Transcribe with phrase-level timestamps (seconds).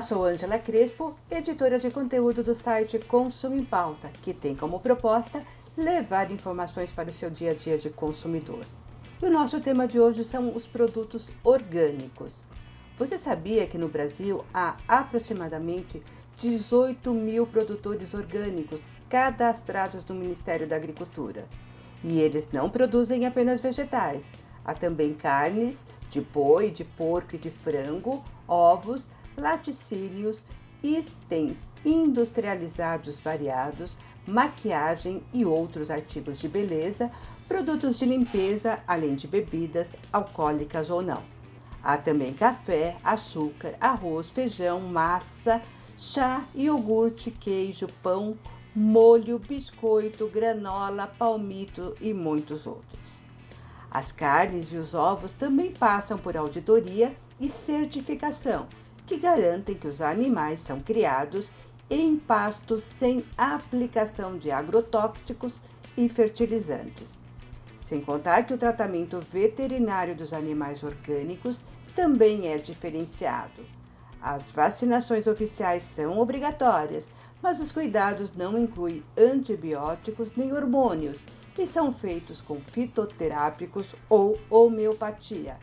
[0.00, 5.42] Sou Ângela Crespo, editora de conteúdo do site Consumo em Pauta, que tem como proposta
[5.76, 8.64] levar informações para o seu dia a dia de consumidor.
[9.20, 12.44] E o nosso tema de hoje são os produtos orgânicos.
[12.96, 16.00] Você sabia que no Brasil há aproximadamente
[16.36, 21.46] 18 mil produtores orgânicos cadastrados no Ministério da Agricultura?
[22.04, 24.30] E eles não produzem apenas vegetais,
[24.64, 29.08] há também carnes de boi, de porco e de frango, ovos,
[29.38, 30.42] laticínios,
[30.82, 37.10] itens industrializados variados, maquiagem e outros artigos de beleza,
[37.46, 41.22] produtos de limpeza, além de bebidas alcoólicas ou não.
[41.82, 45.62] Há também café, açúcar, arroz, feijão, massa,
[45.96, 48.36] chá, iogurte, queijo, pão,
[48.74, 52.98] molho, biscoito, granola, palmito e muitos outros.
[53.90, 58.66] As carnes e os ovos também passam por auditoria e certificação
[59.08, 61.50] que garantem que os animais são criados
[61.88, 65.54] em pastos sem aplicação de agrotóxicos
[65.96, 67.16] e fertilizantes.
[67.78, 71.62] Sem contar que o tratamento veterinário dos animais orgânicos
[71.96, 73.62] também é diferenciado.
[74.20, 77.08] As vacinações oficiais são obrigatórias,
[77.40, 81.24] mas os cuidados não incluem antibióticos nem hormônios
[81.56, 85.56] e são feitos com fitoterápicos ou homeopatia.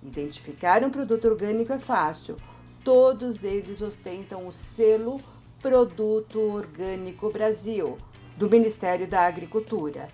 [0.00, 2.36] Identificar um produto orgânico é fácil
[2.84, 5.20] todos eles ostentam o selo
[5.60, 7.96] Produto Orgânico Brasil,
[8.36, 10.08] do Ministério da Agricultura.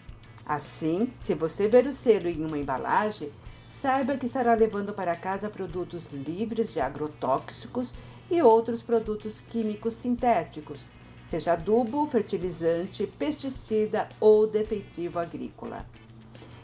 [0.45, 3.31] Assim, se você ver o selo em uma embalagem,
[3.67, 7.95] saiba que estará levando para casa produtos livres de agrotóxicos
[8.31, 10.81] e outros produtos químicos sintéticos,
[11.27, 15.87] seja adubo, fertilizante, pesticida ou defensivo agrícola.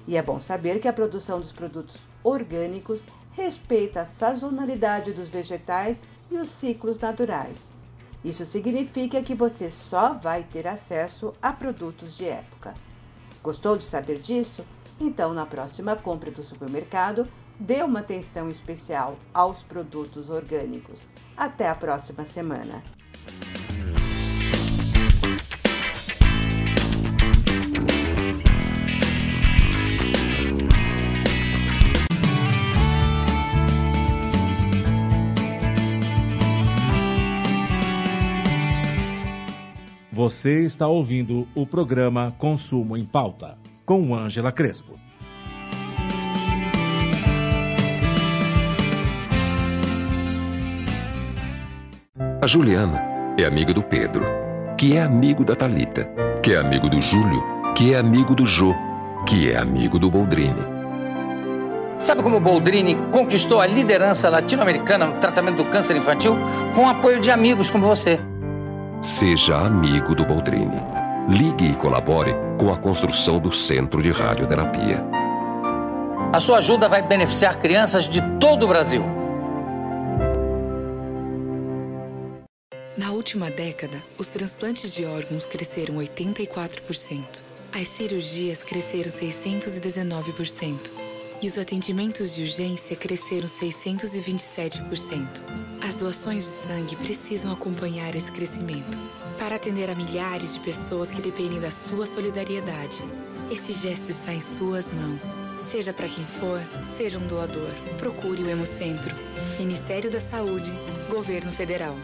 [0.07, 3.03] E é bom saber que a produção dos produtos orgânicos
[3.37, 7.67] respeita a sazonalidade dos vegetais e os ciclos naturais.
[8.25, 12.75] Isso significa que você só vai ter acesso a produtos de época.
[13.43, 14.65] Gostou de saber disso?
[14.99, 17.29] Então, na próxima compra do supermercado,
[17.59, 21.03] dê uma atenção especial aos produtos orgânicos.
[21.37, 22.83] Até a próxima semana!
[40.45, 43.57] Você está ouvindo o programa Consumo em Pauta,
[43.87, 44.93] com Ângela Crespo.
[52.43, 53.01] A Juliana
[53.41, 54.27] é amiga do Pedro,
[54.77, 56.07] que é amigo da Talita,
[56.43, 57.43] que é amigo do Júlio,
[57.75, 58.75] que é amigo do Jô,
[59.27, 60.63] que é amigo do Boldrini.
[61.99, 66.37] Sabe como o Boldrini conquistou a liderança latino-americana no tratamento do câncer infantil?
[66.75, 68.21] Com o apoio de amigos como você.
[69.05, 70.79] Seja amigo do Boldrini.
[71.29, 75.05] Ligue e colabore com a construção do Centro de Radioterapia.
[76.33, 79.05] A sua ajuda vai beneficiar crianças de todo o Brasil.
[82.97, 87.23] Na última década, os transplantes de órgãos cresceram 84%.
[87.75, 90.79] As cirurgias cresceram 619%
[91.43, 95.27] e os atendimentos de urgência cresceram 627%.
[95.83, 98.99] As doações de sangue precisam acompanhar esse crescimento
[99.39, 103.03] para atender a milhares de pessoas que dependem da sua solidariedade.
[103.51, 105.43] Esse gesto está em suas mãos.
[105.59, 107.71] Seja para quem for, seja um doador.
[107.99, 109.15] Procure o Hemocentro.
[109.59, 110.73] Ministério da Saúde,
[111.11, 111.97] Governo Federal.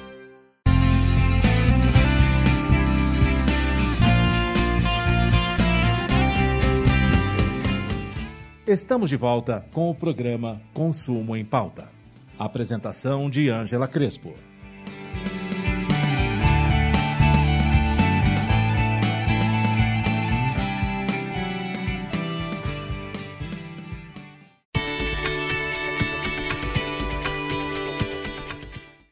[8.72, 11.88] Estamos de volta com o programa Consumo em Pauta.
[12.38, 14.32] Apresentação de Ângela Crespo.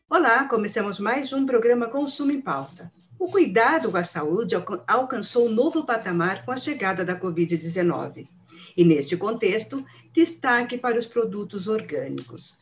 [0.09, 2.93] Olá, começamos mais um programa Consumo em Pauta.
[3.19, 4.55] O cuidado com a saúde
[4.87, 8.38] alcançou um novo patamar com a chegada da Covid-19.
[8.79, 9.85] E neste contexto,
[10.15, 12.61] destaque para os produtos orgânicos.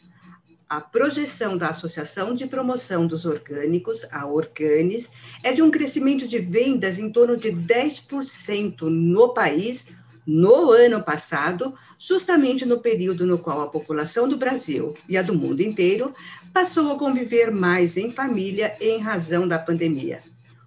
[0.66, 5.10] a projeção da Associação de Promoção dos Orgânicos, a Organes,
[5.42, 9.94] é de um crescimento de vendas em torno de 10% no país
[10.26, 15.34] no ano passado, justamente no período no qual a população do Brasil e a do
[15.34, 16.14] mundo inteiro
[16.50, 20.22] passou a conviver mais em família em razão da pandemia.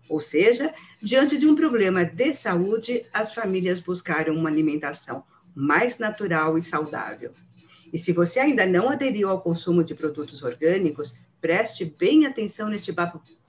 [0.08, 5.24] Ou seja, diante de um problema de saúde, as famílias buscaram uma alimentação
[5.60, 7.32] mais natural e saudável.
[7.92, 12.94] E se você ainda não aderiu ao consumo de produtos orgânicos, preste bem atenção neste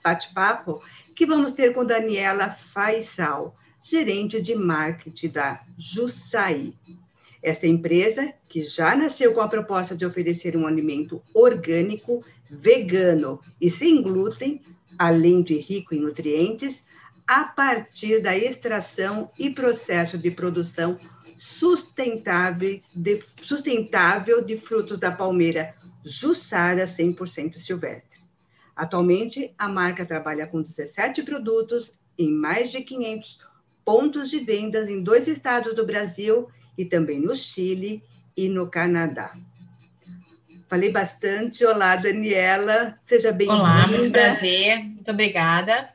[0.03, 0.83] bate-papo
[1.15, 6.75] que vamos ter com Daniela Faisal, gerente de marketing da Jussaí.
[7.41, 13.71] Esta empresa, que já nasceu com a proposta de oferecer um alimento orgânico, vegano e
[13.71, 14.61] sem glúten,
[14.99, 16.87] além de rico em nutrientes,
[17.27, 20.99] a partir da extração e processo de produção
[21.41, 28.21] sustentáveis de, sustentável de frutos da palmeira Jussara 100% silvestre.
[28.77, 33.41] Atualmente, a marca trabalha com 17 produtos em mais de 500
[33.83, 36.47] pontos de vendas em dois estados do Brasil
[36.77, 38.03] e também no Chile
[38.37, 39.35] e no Canadá.
[40.69, 41.65] Falei bastante.
[41.65, 42.99] Olá, Daniela.
[43.07, 43.61] Seja bem-vinda.
[43.61, 44.85] Olá, muito prazer.
[44.85, 45.89] Muito obrigada.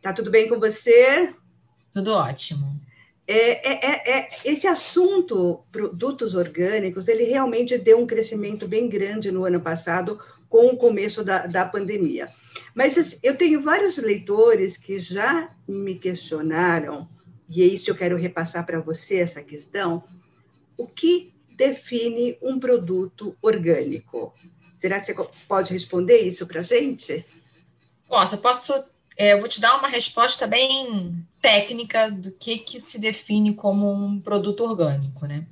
[0.00, 1.34] Tá tudo bem com você?
[1.92, 2.75] Tudo ótimo.
[3.28, 9.32] É, é, é, é, esse assunto, produtos orgânicos, ele realmente deu um crescimento bem grande
[9.32, 12.32] no ano passado, com o começo da, da pandemia.
[12.72, 17.08] Mas assim, eu tenho vários leitores que já me questionaram,
[17.48, 20.04] e é isso que eu quero repassar para você, essa questão,
[20.76, 24.32] o que define um produto orgânico?
[24.76, 27.24] Será que você pode responder isso para a gente?
[28.08, 28.84] Posso, posso
[29.16, 33.90] é, eu vou te dar uma resposta bem técnica do que, que se define como
[33.90, 35.46] um produto orgânico, né?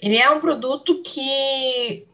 [0.00, 2.06] Ele é um produto que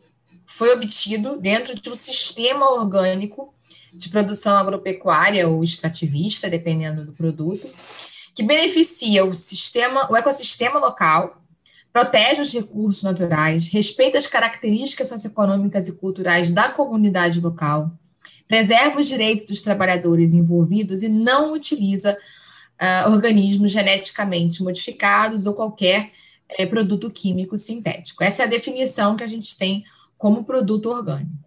[0.47, 3.53] foi obtido dentro de um sistema orgânico
[3.93, 7.69] de produção agropecuária ou extrativista, dependendo do produto,
[8.35, 11.41] que beneficia o sistema, o ecossistema local,
[11.93, 17.93] protege os recursos naturais, respeita as características socioeconômicas e culturais da comunidade local,
[18.49, 22.17] preserva os direitos dos trabalhadores envolvidos e não utiliza
[22.81, 26.11] uh, organismos geneticamente modificados ou qualquer
[26.58, 28.23] uh, produto químico sintético.
[28.23, 29.85] Essa é a definição que a gente tem
[30.17, 31.44] como produto orgânico.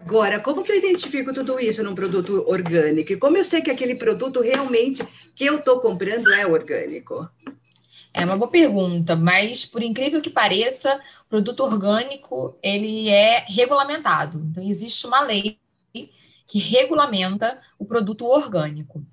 [0.00, 3.12] Agora, como que eu identifico tudo isso num produto orgânico?
[3.12, 5.02] E como eu sei que aquele produto realmente
[5.34, 7.26] que eu estou comprando é orgânico?
[8.12, 14.46] É uma boa pergunta, mas por incrível que pareça, produto orgânico ele é regulamentado.
[14.50, 15.58] Então existe uma lei
[16.46, 19.04] que regulamenta o produto orgânico.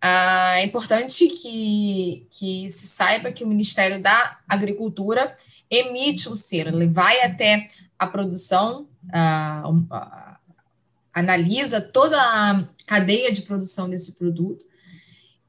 [0.00, 5.36] Ah, é importante que, que se saiba que o Ministério da Agricultura
[5.70, 10.38] emite o selo, ele vai até a produção, ah, ah,
[11.12, 14.64] analisa toda a cadeia de produção desse produto,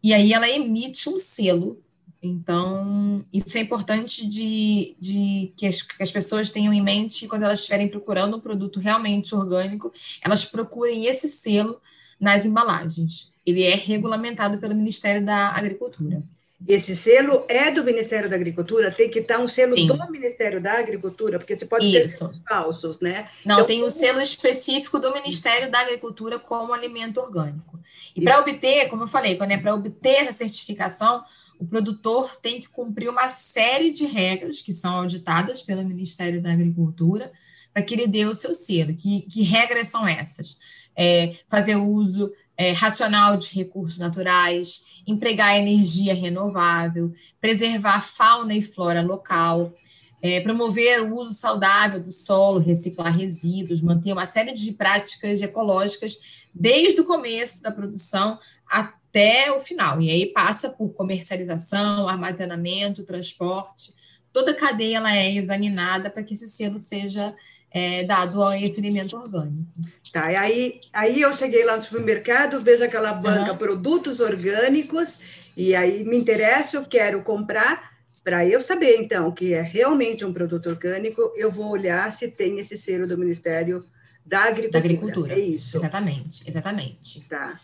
[0.04, 1.82] e aí ela emite um selo
[2.24, 7.44] então, isso é importante de, de que, as, que, as, pessoas tenham em mente quando
[7.44, 9.92] elas estiverem procurando um produto realmente orgânico,
[10.22, 11.82] elas procurem esse selo
[12.20, 13.34] nas embalagens.
[13.44, 16.22] Ele é regulamentado pelo Ministério da Agricultura.
[16.68, 19.88] Esse selo é do Ministério da Agricultura, tem que estar um selo Sim.
[19.88, 22.30] do Ministério da Agricultura, porque você pode Isso.
[22.30, 23.30] ter falsos, né?
[23.44, 27.80] Não, então, tem um selo específico do Ministério da Agricultura como alimento orgânico.
[28.16, 31.24] E para obter, como eu falei, quando é para obter essa certificação,
[31.62, 36.52] o produtor tem que cumprir uma série de regras que são auditadas pelo Ministério da
[36.52, 37.32] Agricultura
[37.72, 38.96] para que ele dê o seu selo.
[38.96, 40.58] Que, que regras são essas?
[40.98, 49.04] É, fazer uso é, racional de recursos naturais, empregar energia renovável, preservar fauna e flora
[49.04, 49.72] local,
[50.20, 56.42] é, promover o uso saudável do solo, reciclar resíduos, manter uma série de práticas ecológicas
[56.52, 60.02] desde o começo da produção até até o final.
[60.02, 63.94] E aí passa por comercialização, armazenamento, transporte.
[64.32, 67.36] Toda a cadeia ela é examinada para que esse selo seja
[67.70, 69.68] é, dado a esse alimento orgânico.
[70.12, 73.58] Tá, e aí, aí eu cheguei lá no supermercado, vejo aquela banca uhum.
[73.58, 75.20] produtos orgânicos,
[75.56, 77.92] e aí me interessa, eu quero comprar.
[78.24, 82.60] Para eu saber, então, que é realmente um produto orgânico, eu vou olhar se tem
[82.60, 83.84] esse selo do Ministério
[84.24, 84.72] da Agricultura.
[84.72, 85.34] Da Agricultura.
[85.34, 85.78] É isso.
[85.78, 87.22] Exatamente, exatamente.
[87.22, 87.60] Tá.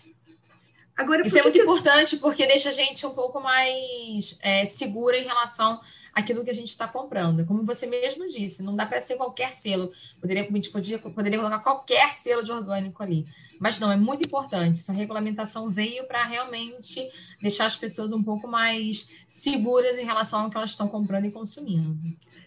[0.97, 5.23] Agora, Isso é muito importante porque deixa a gente um pouco mais é, segura em
[5.23, 5.79] relação
[6.11, 7.45] àquilo que a gente está comprando.
[7.45, 9.91] Como você mesmo disse, não dá para ser qualquer selo.
[10.19, 13.27] Poderia, a gente podia, poderia colocar qualquer selo de orgânico ali.
[13.59, 14.79] Mas não, é muito importante.
[14.79, 17.07] Essa regulamentação veio para realmente
[17.39, 21.31] deixar as pessoas um pouco mais seguras em relação ao que elas estão comprando e
[21.31, 21.95] consumindo.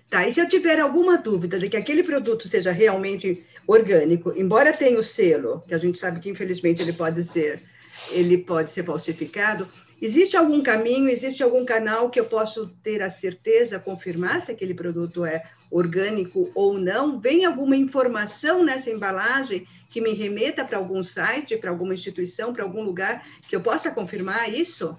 [0.09, 4.73] Tá, e se eu tiver alguma dúvida de que aquele produto seja realmente orgânico, embora
[4.73, 7.62] tenha o selo, que a gente sabe que infelizmente ele pode ser,
[8.11, 9.68] ele pode ser falsificado,
[10.00, 14.75] existe algum caminho, existe algum canal que eu posso ter a certeza, confirmar se aquele
[14.75, 17.20] produto é orgânico ou não?
[17.20, 22.64] Vem alguma informação nessa embalagem que me remeta para algum site, para alguma instituição, para
[22.64, 24.97] algum lugar que eu possa confirmar isso?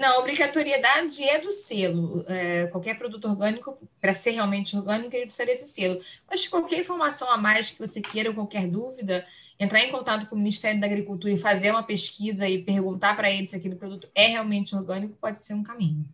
[0.00, 2.24] Não, a obrigatoriedade é do selo.
[2.26, 6.00] É, qualquer produto orgânico, para ser realmente orgânico, ele precisa desse selo.
[6.28, 9.26] Mas qualquer informação a mais que você queira, ou qualquer dúvida,
[9.60, 13.30] entrar em contato com o Ministério da Agricultura e fazer uma pesquisa e perguntar para
[13.30, 16.08] eles se aquele produto é realmente orgânico, pode ser um caminho.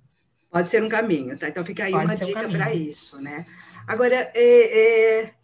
[0.50, 1.48] Pode ser um caminho, tá?
[1.48, 3.46] Então fica aí pode uma dica um para isso, né?
[3.86, 5.34] Agora, é, é,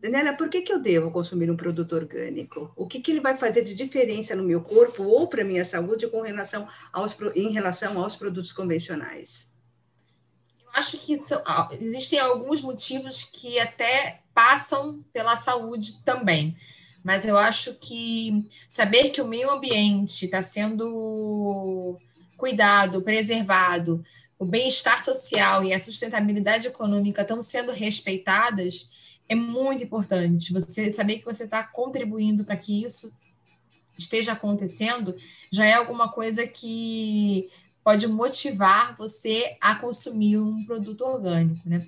[0.00, 2.72] Daniela, por que, que eu devo consumir um produto orgânico?
[2.74, 5.64] O que, que ele vai fazer de diferença no meu corpo ou para a minha
[5.64, 9.52] saúde com relação aos, em relação aos produtos convencionais?
[10.62, 11.42] Eu acho que são,
[11.78, 16.56] existem alguns motivos que até passam pela saúde também.
[17.02, 21.98] Mas eu acho que saber que o meio ambiente está sendo
[22.36, 24.04] cuidado, preservado,
[24.38, 28.90] o bem-estar social e a sustentabilidade econômica estão sendo respeitadas
[29.28, 30.52] é muito importante.
[30.52, 33.14] Você saber que você está contribuindo para que isso
[33.96, 35.14] esteja acontecendo
[35.52, 37.50] já é alguma coisa que
[37.84, 41.86] pode motivar você a consumir um produto orgânico, né?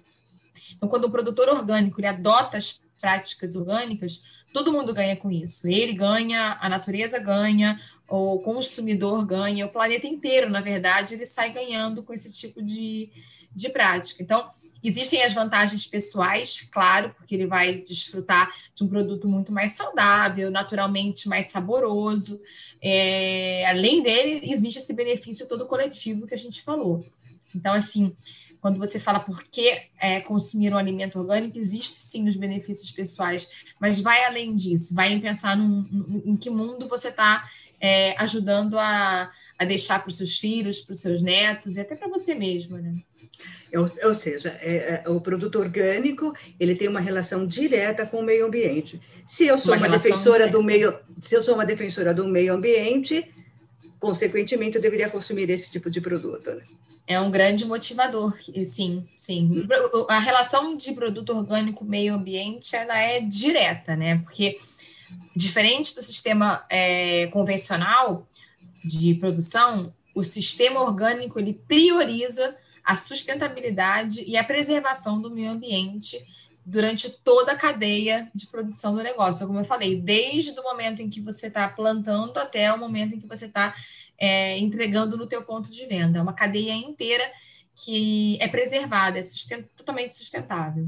[0.76, 4.22] Então, quando o produtor orgânico ele adota as práticas orgânicas,
[4.54, 5.66] todo mundo ganha com isso.
[5.68, 11.52] Ele ganha, a natureza ganha, o consumidor ganha, o planeta inteiro, na verdade, ele sai
[11.52, 13.10] ganhando com esse tipo de,
[13.52, 14.22] de prática.
[14.22, 14.48] Então,
[14.84, 20.50] Existem as vantagens pessoais, claro, porque ele vai desfrutar de um produto muito mais saudável,
[20.50, 22.40] naturalmente mais saboroso.
[22.82, 27.06] É, além dele, existe esse benefício todo coletivo que a gente falou.
[27.54, 28.12] Então, assim,
[28.62, 33.50] quando você fala por que é, consumir um alimento orgânico, existe sim os benefícios pessoais,
[33.80, 37.44] mas vai além disso, vai em pensar num, num, em que mundo você está
[37.80, 41.96] é, ajudando a, a deixar para os seus filhos, para os seus netos e até
[41.96, 42.94] para você mesmo, né?
[43.74, 48.22] Ou, ou seja, é, é, o produto orgânico ele tem uma relação direta com o
[48.22, 49.00] meio ambiente.
[49.26, 50.52] Se eu sou uma, uma defensora direta.
[50.52, 53.28] do meio, se eu sou uma defensora do meio ambiente,
[53.98, 56.50] consequentemente eu deveria consumir esse tipo de produto.
[56.50, 56.62] Né?
[57.06, 59.66] É um grande motivador, sim, sim.
[60.08, 64.18] A relação de produto orgânico meio ambiente ela é direta, né?
[64.18, 64.58] Porque
[65.34, 68.26] diferente do sistema é, convencional
[68.84, 76.24] de produção, o sistema orgânico ele prioriza a sustentabilidade e a preservação do meio ambiente
[76.64, 79.46] durante toda a cadeia de produção do negócio.
[79.46, 83.20] Como eu falei, desde o momento em que você está plantando até o momento em
[83.20, 83.74] que você está
[84.22, 86.20] é, entregando no teu ponto de venda.
[86.20, 87.24] É uma cadeia inteira
[87.74, 90.86] que é preservada, é sustent totalmente sustentável.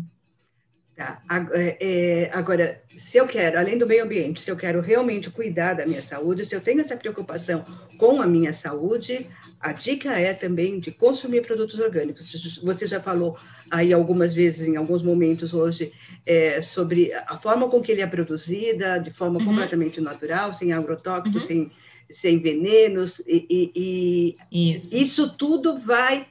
[0.96, 1.20] Tá.
[1.52, 5.74] É, é, agora, se eu quero, além do meio ambiente, se eu quero realmente cuidar
[5.74, 7.66] da minha saúde, se eu tenho essa preocupação
[7.98, 9.26] com a minha saúde,
[9.58, 12.60] a dica é também de consumir produtos orgânicos.
[12.62, 13.36] Você já falou
[13.68, 15.92] aí algumas vezes, em alguns momentos hoje,
[16.24, 19.46] é, sobre a forma com que ele é produzida, de forma uhum.
[19.46, 21.48] completamente natural, sem agrotóxicos, uhum.
[21.48, 21.72] sem,
[22.10, 24.94] sem venenos, e, e, e isso.
[24.94, 26.26] isso tudo vai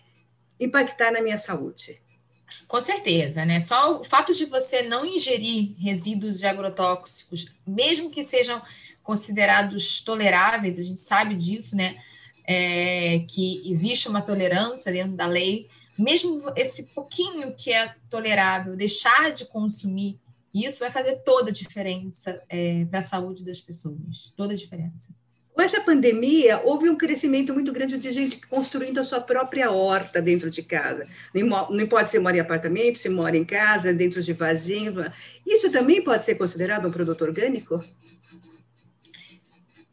[0.59, 2.01] impactar na minha saúde.
[2.67, 3.59] Com certeza, né?
[3.59, 8.61] Só o fato de você não ingerir resíduos de agrotóxicos, mesmo que sejam
[9.01, 12.01] considerados toleráveis, a gente sabe disso, né?
[12.45, 19.31] É, que existe uma tolerância dentro da lei, mesmo esse pouquinho que é tolerável, deixar
[19.31, 20.19] de consumir
[20.53, 25.13] isso vai fazer toda a diferença é, para a saúde das pessoas, toda a diferença.
[25.53, 30.19] Com essa pandemia, houve um crescimento muito grande de gente construindo a sua própria horta
[30.19, 31.07] dentro de casa.
[31.31, 34.95] Não importa se mora em apartamento, se mora em casa, dentro de vasinho.
[35.45, 37.83] Isso também pode ser considerado um produto orgânico?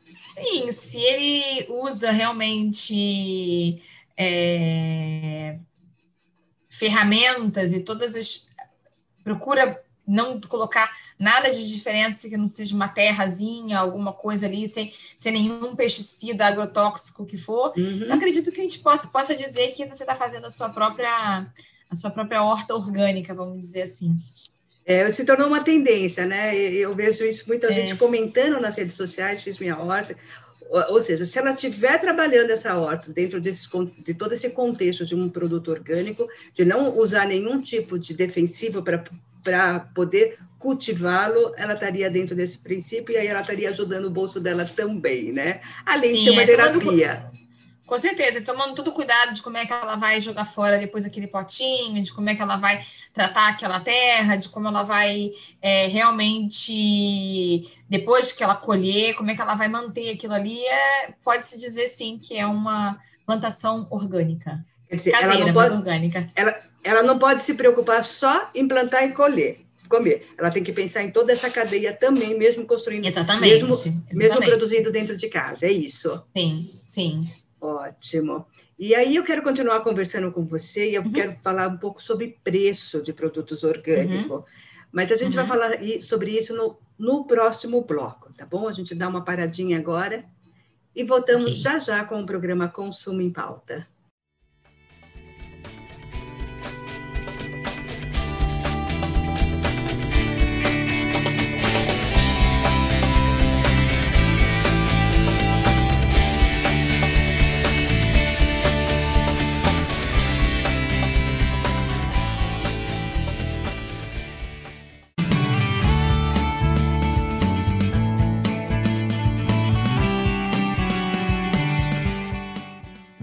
[0.07, 3.83] Sim, se ele usa realmente
[4.17, 5.59] é,
[6.71, 8.47] ferramentas e todas as.
[9.23, 14.93] procura não colocar nada de diferença que não seja uma terrazinha, alguma coisa ali, sem,
[15.19, 17.75] sem nenhum pesticida agrotóxico que for.
[17.77, 18.05] Uhum.
[18.05, 21.47] Eu acredito que a gente possa, possa dizer que você está fazendo a sua própria
[21.91, 24.17] a sua própria horta orgânica, vamos dizer assim.
[24.87, 26.57] É, se tornou uma tendência, né?
[26.57, 27.73] Eu vejo isso muita é.
[27.73, 30.17] gente comentando nas redes sociais, fiz minha horta.
[30.89, 33.69] Ou seja, se ela estiver trabalhando essa horta dentro desse,
[34.05, 38.81] de todo esse contexto de um produto orgânico, de não usar nenhum tipo de defensivo
[38.81, 39.05] para
[39.43, 44.39] para poder cultivá-lo, ela estaria dentro desse princípio e aí ela estaria ajudando o bolso
[44.39, 45.61] dela também, né?
[45.87, 47.31] Além Sim, de ser uma é, terapia.
[47.31, 51.07] Quando, Com certeza, tomando todo cuidado de como é que ela vai jogar fora depois
[51.07, 55.31] aquele potinho, de como é que ela vai tratar aquela terra, de como ela vai
[55.63, 60.63] é, realmente, depois que ela colher, como é que ela vai manter aquilo ali.
[60.63, 64.63] É, Pode-se dizer, sim, que é uma plantação orgânica.
[64.91, 66.31] Quer dizer, Caseira, ela não pode, orgânica.
[66.35, 69.61] Ela, ela não pode se preocupar só em plantar e colher
[69.91, 70.27] comer.
[70.39, 73.05] Ela tem que pensar em toda essa cadeia também, mesmo construindo.
[73.07, 73.55] Exatamente.
[73.55, 74.15] Mesmo, exatamente.
[74.15, 76.23] mesmo produzindo dentro de casa, é isso?
[76.35, 77.29] Sim, sim.
[77.61, 78.47] Ótimo.
[78.79, 81.13] E aí eu quero continuar conversando com você e eu uhum.
[81.13, 84.31] quero falar um pouco sobre preço de produtos orgânicos.
[84.31, 84.45] Uhum.
[84.91, 85.45] Mas a gente uhum.
[85.45, 88.67] vai falar sobre isso no, no próximo bloco, tá bom?
[88.67, 90.25] A gente dá uma paradinha agora
[90.97, 91.57] e voltamos okay.
[91.57, 93.87] já já com o programa Consumo em Pauta.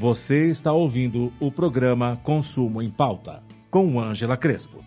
[0.10, 4.82] Você está ouvindo o programa Consumo em Pauta, com Ângela Crespo.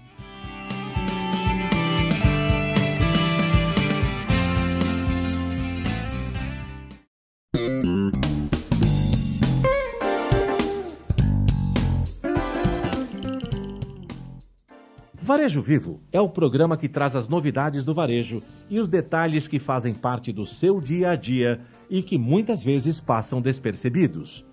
[15.20, 19.58] Varejo Vivo é o programa que traz as novidades do varejo e os detalhes que
[19.58, 21.60] fazem parte do seu dia a dia
[21.90, 24.48] e que muitas vezes passam despercebidos.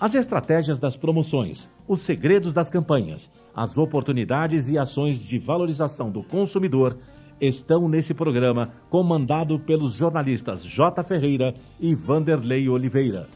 [0.00, 6.22] As estratégias das promoções, os segredos das campanhas, as oportunidades e ações de valorização do
[6.22, 6.96] consumidor
[7.38, 11.04] estão nesse programa comandado pelos jornalistas J.
[11.04, 13.28] Ferreira e Vanderlei Oliveira.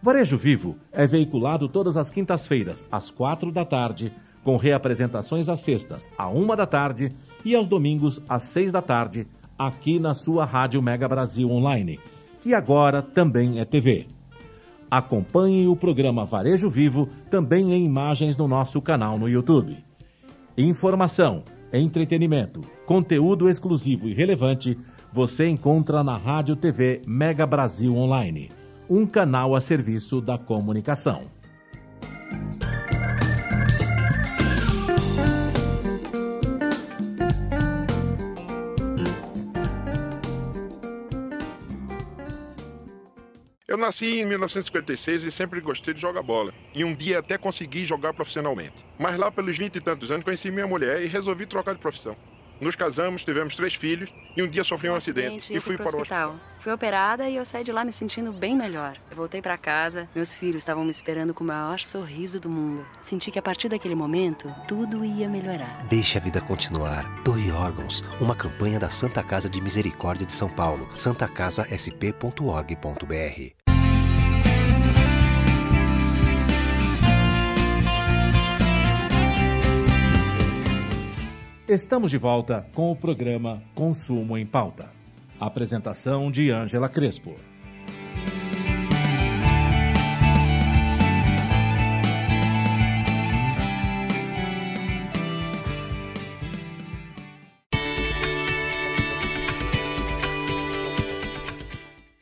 [0.00, 4.10] Varejo Vivo é veiculado todas as quintas-feiras, às quatro da tarde,
[4.42, 7.12] com reapresentações às sextas, à uma da tarde
[7.44, 9.26] e aos domingos, às seis da tarde,
[9.58, 12.00] aqui na sua Rádio Mega Brasil Online,
[12.40, 14.13] que agora também é TV.
[14.96, 19.84] Acompanhe o programa Varejo Vivo também em imagens no nosso canal no YouTube.
[20.56, 24.78] Informação, entretenimento, conteúdo exclusivo e relevante
[25.12, 28.52] você encontra na Rádio TV Mega Brasil Online,
[28.88, 31.22] um canal a serviço da comunicação.
[43.74, 46.54] Eu nasci em 1956 e sempre gostei de jogar bola.
[46.72, 48.86] E um dia até consegui jogar profissionalmente.
[48.96, 52.16] Mas lá pelos 20 e tantos anos conheci minha mulher e resolvi trocar de profissão.
[52.60, 55.88] Nos casamos, tivemos três filhos e um dia sofri um acidente e fui, para o
[55.88, 56.30] hospital.
[56.30, 56.54] hospital.
[56.60, 58.96] Fui operada e eu saí de lá me sentindo bem melhor.
[59.10, 62.86] Eu voltei para casa, meus filhos estavam me esperando com o maior sorriso do mundo.
[63.00, 65.84] Senti que a partir daquele momento, tudo ia melhorar.
[65.88, 67.04] Deixe a vida continuar.
[67.24, 68.04] Doe órgãos.
[68.20, 70.88] Uma campanha da Santa Casa de Misericórdia de São Paulo.
[70.94, 73.63] santacasasp.org.br
[81.66, 84.92] Estamos de volta com o programa Consumo em Pauta.
[85.40, 87.34] Apresentação de Ângela Crespo.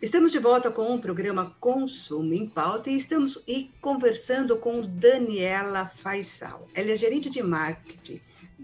[0.00, 5.88] Estamos de volta com o programa Consumo em Pauta e estamos e conversando com Daniela
[5.88, 6.68] Faisal.
[6.76, 8.20] Ela é gerente de marketing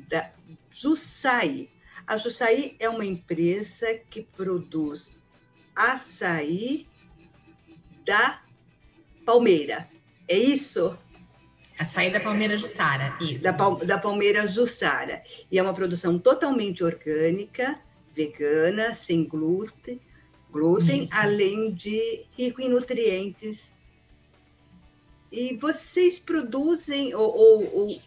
[0.09, 0.38] da
[0.81, 1.69] Jussai.
[2.07, 5.11] A Jussai é uma empresa que produz
[5.75, 6.87] açaí
[8.07, 8.41] da
[9.27, 9.89] palmeira.
[10.29, 10.97] É isso?
[11.79, 13.43] Açaí da palmeira Jussara, isso.
[13.43, 15.23] Da, da palmeira Jussara.
[15.51, 17.77] E é uma produção totalmente orgânica,
[18.15, 20.01] vegana, sem glúten,
[20.51, 23.73] glúten além de rico em nutrientes.
[25.31, 28.01] E vocês produzem ou, ou, ou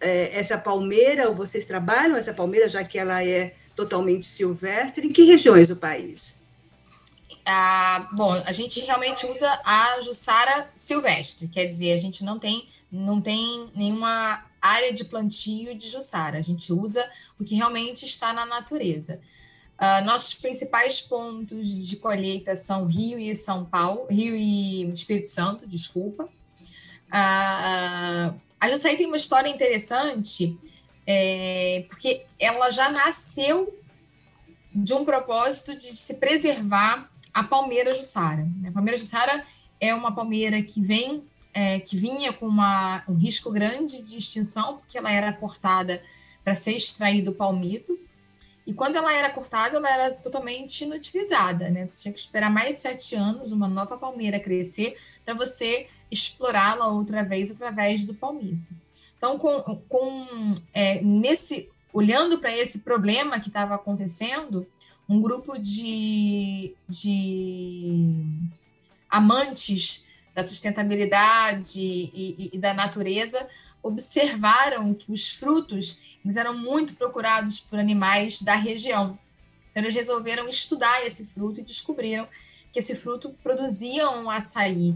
[0.00, 5.12] é, essa palmeira, ou vocês trabalham essa palmeira, já que ela é totalmente silvestre, em
[5.12, 6.38] que regiões do país?
[7.44, 12.68] Ah, bom, a gente realmente usa a Jussara silvestre, quer dizer, a gente não tem,
[12.90, 18.32] não tem nenhuma área de plantio de Jussara, a gente usa o que realmente está
[18.32, 19.20] na natureza.
[19.78, 25.66] Uh, nossos principais pontos de colheita são Rio e São Paulo, Rio e Espírito Santo,
[25.66, 26.24] desculpa.
[27.08, 30.58] Uh, a Jussaí tem uma história interessante,
[31.06, 33.78] é, porque ela já nasceu
[34.74, 38.46] de um propósito de se preservar a palmeira Jussara.
[38.66, 39.44] A palmeira Jussara
[39.80, 41.24] é uma palmeira que vem
[41.56, 46.02] é, que vinha com uma, um risco grande de extinção, porque ela era cortada
[46.44, 47.98] para ser extraído o palmito.
[48.66, 51.86] E quando ela era cortada, ela era totalmente inutilizada, né?
[51.86, 57.22] Você tinha que esperar mais sete anos uma nova palmeira crescer para você explorá-la outra
[57.22, 58.74] vez através do palmito.
[59.16, 64.66] Então, com, com é, nesse, olhando para esse problema que estava acontecendo,
[65.08, 68.14] um grupo de, de
[69.08, 73.48] amantes da sustentabilidade e, e, e da natureza
[73.86, 79.16] observaram que os frutos eles eram muito procurados por animais da região.
[79.70, 82.26] Então, eles resolveram estudar esse fruto e descobriram
[82.72, 84.94] que esse fruto produzia um açaí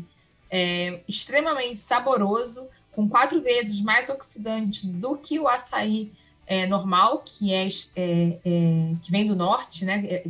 [0.51, 6.13] é, extremamente saboroso, com quatro vezes mais oxidante do que o açaí
[6.47, 10.05] é, normal, que é, é, é, que vem do norte, né?
[10.07, 10.27] É,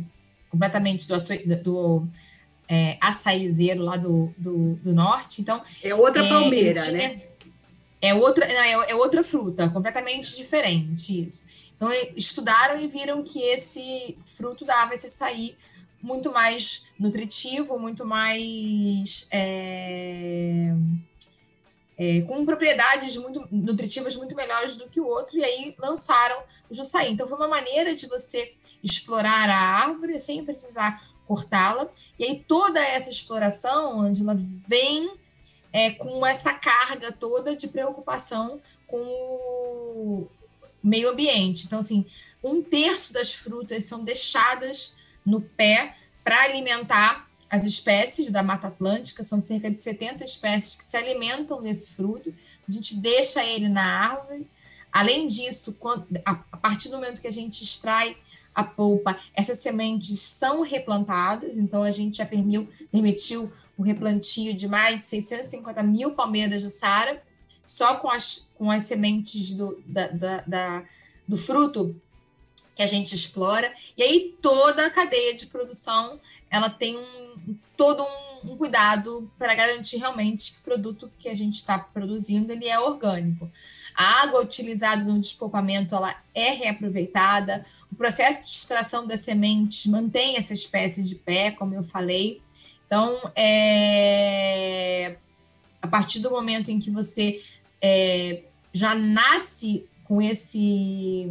[0.51, 1.17] completamente do,
[1.63, 2.07] do
[2.69, 5.41] é, açaizeiro lá do, do, do, norte.
[5.41, 7.21] Então, é outra palmeira, tinha, né?
[8.01, 11.45] É outra, não, é, é, outra fruta, completamente diferente isso.
[11.75, 15.55] Então, estudaram e viram que esse fruto dava esse açaí
[16.01, 19.27] muito mais nutritivo, muito mais.
[19.31, 20.73] É,
[21.97, 26.73] é, com propriedades muito nutritivas muito melhores do que o outro, e aí lançaram o
[26.73, 27.11] Jussaí.
[27.11, 31.87] Então, foi uma maneira de você explorar a árvore sem precisar cortá-la.
[32.17, 34.35] E aí, toda essa exploração, Angela,
[34.67, 35.11] vem
[35.73, 40.27] é, com essa carga toda de preocupação com o
[40.83, 41.65] meio ambiente.
[41.65, 42.05] Então, assim,
[42.43, 49.23] um terço das frutas são deixadas no pé para alimentar as espécies da Mata Atlântica,
[49.23, 52.33] são cerca de 70 espécies que se alimentam desse fruto,
[52.67, 54.47] a gente deixa ele na árvore.
[54.91, 55.77] Além disso,
[56.23, 58.15] a, partir do momento que a gente extrai
[58.55, 65.01] a polpa, essas sementes são replantadas, então a gente já permitiu o replantio de mais
[65.01, 67.21] de 650 mil palmeiras do Sara,
[67.65, 70.83] só com as, com as sementes do, da, da, da,
[71.27, 71.99] do fruto
[72.75, 73.73] que a gente explora.
[73.97, 79.55] E aí toda a cadeia de produção ela tem um, todo um, um cuidado para
[79.55, 83.49] garantir realmente que o produto que a gente está produzindo ele é orgânico.
[83.95, 87.65] A água utilizada no despolpamento ela é reaproveitada.
[87.91, 92.41] O processo de extração das sementes mantém essa espécie de pé, como eu falei.
[92.91, 95.15] Então, é,
[95.81, 97.41] a partir do momento em que você
[97.81, 98.41] é,
[98.73, 101.25] já nasce com esse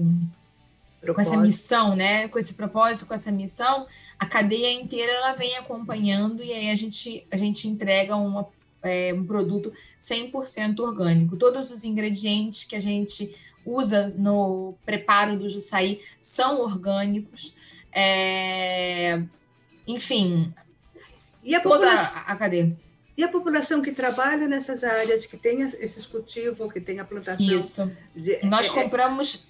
[1.03, 1.15] propósito.
[1.15, 2.29] com essa missão, né?
[2.29, 3.87] Com esse propósito, com essa missão,
[4.19, 8.49] a cadeia inteira ela vem acompanhando e aí a gente, a gente entrega uma,
[8.83, 9.71] é, um produto
[10.01, 11.37] 100% orgânico.
[11.37, 17.55] Todos os ingredientes que a gente usa no preparo do Jussaí são orgânicos.
[17.93, 19.23] É,
[19.87, 20.55] enfim,
[21.43, 22.77] e a toda a cadeia.
[23.17, 27.45] E a população que trabalha nessas áreas, que tem esses cultivos, que tem a plantação.
[27.45, 27.91] Isso.
[28.15, 29.47] De, Nós é, é compramos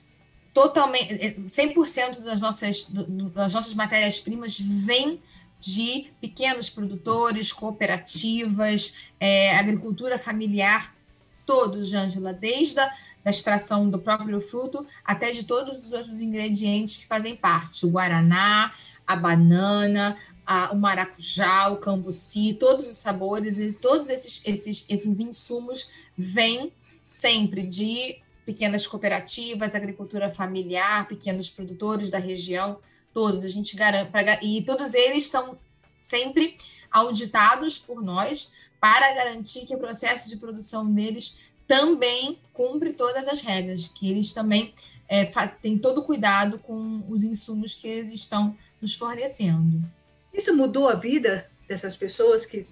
[0.52, 2.90] totalmente, 100% das nossas,
[3.32, 5.20] das nossas matérias-primas vem
[5.60, 10.96] de pequenos produtores, cooperativas, é, agricultura familiar,
[11.44, 12.90] todos, Ângela, desde a
[13.24, 17.90] da extração do próprio fruto até de todos os outros ingredientes que fazem parte, o
[17.90, 18.72] guaraná,
[19.06, 20.16] a banana,
[20.50, 26.72] a, o maracujá, o cambuci, todos os sabores, todos esses, esses, esses insumos vêm
[27.08, 32.80] sempre de pequenas cooperativas, agricultura familiar, pequenos produtores da região,
[33.14, 34.10] todos a gente garante
[34.42, 35.56] e todos eles são
[36.00, 36.56] sempre
[36.90, 43.40] auditados por nós para garantir que o processo de produção deles também cumpre todas as
[43.40, 44.74] regras, que eles também
[45.06, 45.24] é,
[45.62, 49.80] têm todo o cuidado com os insumos que eles estão nos fornecendo.
[50.32, 52.66] Isso mudou a vida dessas pessoas que,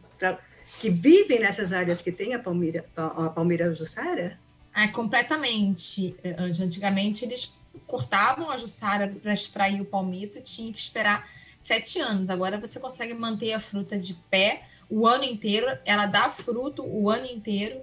[0.81, 4.39] que vivem nessas áreas que tem a palmeira, a palmeira jussara?
[4.75, 6.17] É, completamente.
[6.61, 7.55] Antigamente, eles
[7.87, 12.31] cortavam a jussara para extrair o palmito e tinha que esperar sete anos.
[12.31, 17.11] Agora você consegue manter a fruta de pé o ano inteiro, ela dá fruto o
[17.11, 17.81] ano inteiro.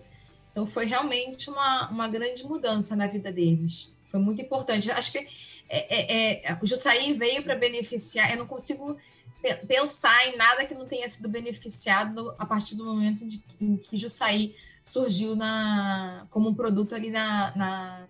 [0.51, 3.95] Então, foi realmente uma, uma grande mudança na vida deles.
[4.07, 4.89] Foi muito importante.
[4.89, 5.27] Acho que
[5.67, 8.31] é, é, é, o Jussaí veio para beneficiar.
[8.31, 8.97] Eu não consigo
[9.67, 13.95] pensar em nada que não tenha sido beneficiado a partir do momento de, em que
[13.98, 18.08] Jussaí surgiu na, como um produto ali na, na,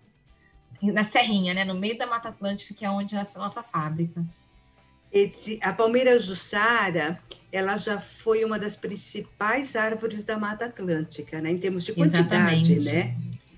[0.82, 1.64] na Serrinha, né?
[1.64, 4.24] no meio da Mata Atlântica, que é onde nasce a nossa fábrica.
[5.10, 11.50] Esse, a palmeira jussara, ela já foi uma das principais árvores da Mata Atlântica, né?
[11.50, 12.84] em termos de quantidade, Exatamente.
[12.84, 13.16] né?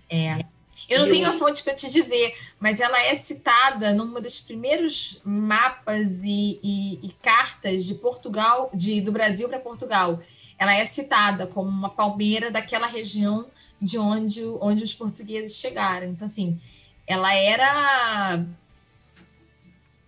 [0.09, 0.57] É.
[0.88, 5.20] Eu não tenho a fonte para te dizer, mas ela é citada numa dos primeiros
[5.24, 10.22] mapas e, e, e cartas de Portugal, de, do Brasil para Portugal
[10.58, 13.48] ela é citada como uma palmeira daquela região
[13.80, 16.08] de onde, onde os portugueses chegaram.
[16.08, 16.60] Então, assim,
[17.06, 18.44] ela era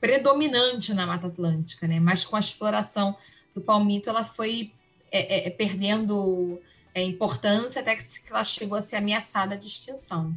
[0.01, 2.01] predominante na Mata Atlântica, né?
[2.01, 3.17] Mas com a exploração
[3.55, 4.73] do palmito, ela foi
[5.13, 6.61] é, é, é perdendo
[6.93, 10.35] é, importância até que ela chegou a ser ameaçada de extinção.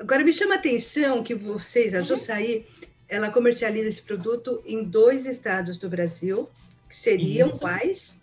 [0.00, 2.04] Agora me chama a atenção que vocês, a uhum.
[2.04, 2.66] Jussaí,
[3.08, 6.48] ela comercializa esse produto em dois estados do Brasil,
[6.88, 7.60] que seriam Isso.
[7.60, 8.20] quais?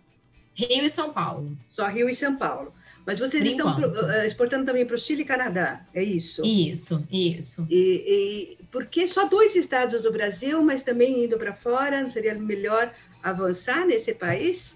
[0.56, 1.56] Rio e São Paulo.
[1.70, 2.74] Só Rio e São Paulo.
[3.06, 6.42] Mas vocês Por estão uh, exportando também para o Chile e Canadá, é isso?
[6.44, 7.66] Isso, isso.
[7.70, 12.02] E, e por que só dois estados do Brasil, mas também indo para fora?
[12.02, 12.92] Não seria melhor
[13.24, 14.76] avançar nesse país?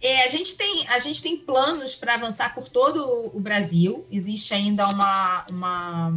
[0.00, 4.06] É, a, gente tem, a gente tem planos para avançar por todo o Brasil.
[4.10, 6.12] Existe ainda uma, uma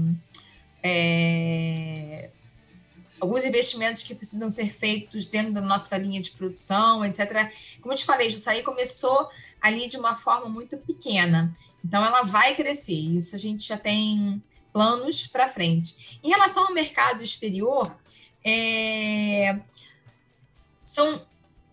[0.83, 2.29] é,
[3.19, 7.51] alguns investimentos que precisam ser feitos dentro da nossa linha de produção, etc.
[7.81, 9.29] Como eu te falei, Jussaí começou
[9.61, 11.55] ali de uma forma muito pequena.
[11.83, 12.93] Então, ela vai crescer.
[12.93, 14.41] Isso a gente já tem
[14.73, 16.19] planos para frente.
[16.23, 17.95] Em relação ao mercado exterior,
[18.45, 19.59] é...
[20.83, 21.25] são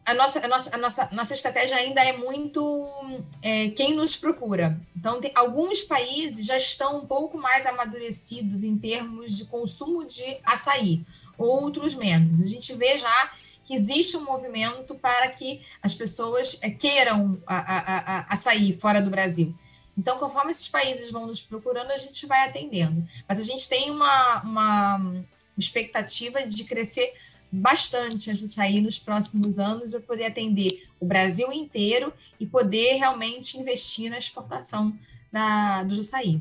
[0.05, 2.93] a nossa, a nossa, a nossa, nossa estratégia ainda é muito
[3.41, 4.79] é, quem nos procura.
[4.95, 10.39] Então, tem, alguns países já estão um pouco mais amadurecidos em termos de consumo de
[10.45, 11.05] açaí
[11.39, 12.41] outros menos.
[12.41, 13.33] A gente vê já
[13.65, 18.79] que existe um movimento para que as pessoas eh, queiram a, a, a, a sair
[18.79, 19.55] fora do Brasil.
[19.97, 23.07] Então, conforme esses países vão nos procurando, a gente vai atendendo.
[23.27, 25.25] Mas a gente tem uma, uma
[25.57, 27.15] expectativa de crescer
[27.55, 33.59] bastante a Jussaí nos próximos anos para poder atender o Brasil inteiro e poder realmente
[33.59, 34.93] investir na exportação
[35.33, 36.41] da, do Jussaí.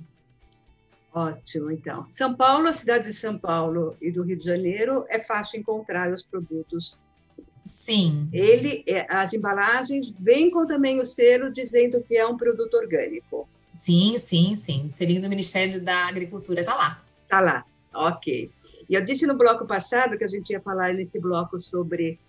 [1.13, 2.07] Ótimo, então.
[2.09, 6.11] São Paulo, a cidade de São Paulo e do Rio de Janeiro, é fácil encontrar
[6.11, 6.97] os produtos.
[7.63, 8.27] Sim.
[8.33, 13.47] Ele, é, as embalagens vêm com também o selo dizendo que é um produto orgânico.
[13.71, 14.87] Sim, sim, sim.
[14.87, 17.03] O selinho do Ministério da Agricultura está lá.
[17.23, 18.51] Está lá, ok.
[18.89, 22.19] E eu disse no bloco passado que a gente ia falar nesse bloco sobre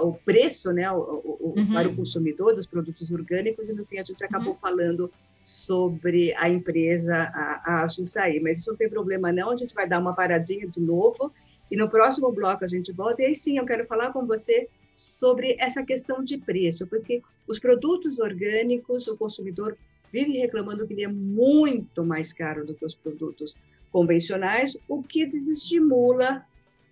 [0.00, 1.72] o preço né, o, o, uhum.
[1.72, 4.58] para o consumidor dos produtos orgânicos, e no fim a gente acabou uhum.
[4.58, 5.10] falando
[5.42, 8.40] sobre a empresa, a, a Jussaí.
[8.40, 11.32] Mas isso não tem problema não, a gente vai dar uma paradinha de novo
[11.70, 13.22] e no próximo bloco a gente volta.
[13.22, 17.58] E aí sim, eu quero falar com você sobre essa questão de preço, porque os
[17.58, 19.76] produtos orgânicos, o consumidor
[20.12, 23.54] vive reclamando que ele é muito mais caro do que os produtos
[23.94, 26.44] convencionais, o que desestimula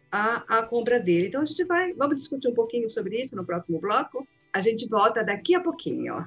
[0.08, 1.26] a, a compra dele.
[1.26, 4.24] Então a gente vai, vamos discutir um pouquinho sobre isso no próximo bloco.
[4.52, 6.24] A gente volta daqui a pouquinho.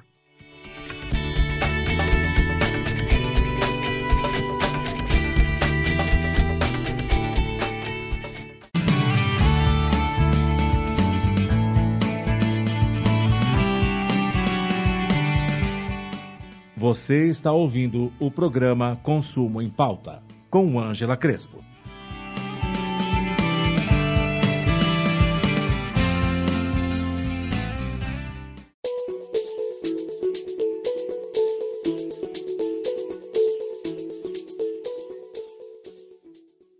[16.76, 21.64] Você está ouvindo o programa Consumo em Pauta, com Ângela Crespo.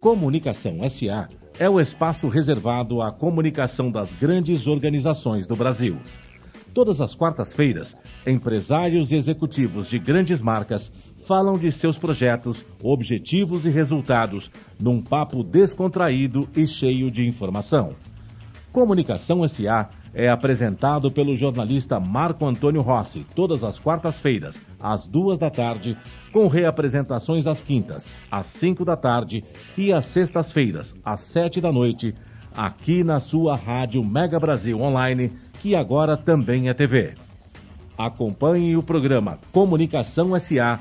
[0.07, 5.99] Comunicação SA é o espaço reservado à comunicação das grandes organizações do Brasil.
[6.73, 10.93] Todas as quartas-feiras, empresários e executivos de grandes marcas
[11.27, 17.95] falam de seus projetos, objetivos e resultados num papo descontraído e cheio de informação.
[18.73, 25.51] Comunicação SA é apresentado pelo jornalista Marco Antônio Rossi todas as quartas-feiras, às duas da
[25.51, 25.97] tarde,
[26.33, 29.45] com reapresentações às quintas, às cinco da tarde
[29.77, 32.15] e às sextas-feiras, às sete da noite,
[32.57, 37.15] aqui na sua rádio Mega Brasil Online que agora também é TV.
[37.99, 40.81] Acompanhe o programa Comunicação SA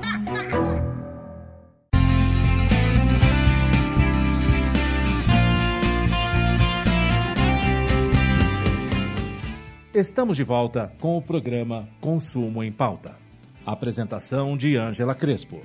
[9.93, 13.17] Estamos de volta com o programa Consumo em Pauta.
[13.65, 15.59] Apresentação de Ângela Crespo.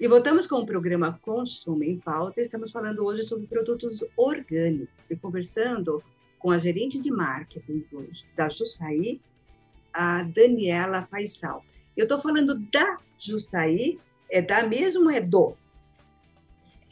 [0.00, 2.40] E voltamos com o programa Consumo em Pauta.
[2.40, 6.02] Estamos falando hoje sobre produtos orgânicos e conversando
[6.38, 7.84] com a gerente de marketing
[8.34, 9.20] da Jussaí,
[9.94, 11.64] a Daniela Faisal.
[11.96, 15.56] Eu estou falando da Jussaí, é da mesmo ou é do?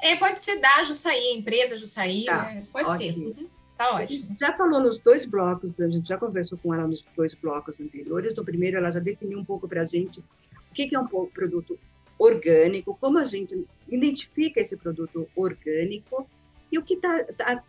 [0.01, 2.67] É, pode ser da Jussaí, empresa Jussaí, tá, né?
[2.73, 3.17] pode ser.
[3.17, 3.49] Uhum.
[3.77, 4.37] Tá ótimo.
[4.39, 8.35] Já falou nos dois blocos, a gente já conversou com ela nos dois blocos anteriores.
[8.37, 11.79] No primeiro, ela já definiu um pouco para a gente o que é um produto
[12.19, 16.27] orgânico, como a gente identifica esse produto orgânico
[16.71, 17.65] e o que tá, tá,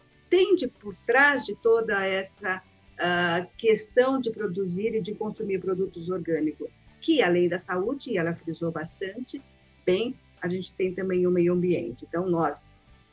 [0.79, 2.61] por trás de toda essa
[3.03, 6.69] uh, questão de produzir e de consumir produtos orgânicos,
[7.01, 9.41] que além da saúde, ela frisou bastante,
[9.85, 12.05] bem, a gente tem também o meio ambiente.
[12.07, 12.61] Então, nós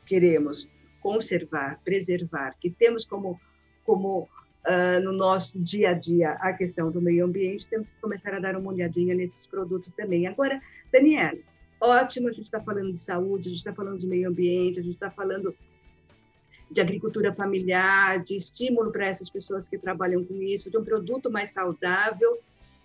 [0.05, 0.67] queremos
[1.01, 3.39] conservar, preservar, que temos como,
[3.83, 4.29] como
[4.65, 8.39] uh, no nosso dia a dia a questão do meio ambiente, temos que começar a
[8.39, 10.27] dar uma olhadinha nesses produtos também.
[10.27, 11.37] Agora, Daniela,
[11.81, 14.83] ótimo, a gente está falando de saúde, a gente está falando de meio ambiente, a
[14.83, 15.55] gente está falando
[16.71, 21.29] de agricultura familiar, de estímulo para essas pessoas que trabalham com isso, de um produto
[21.29, 22.39] mais saudável,